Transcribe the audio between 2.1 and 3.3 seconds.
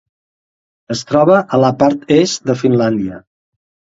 est de Finlàndia.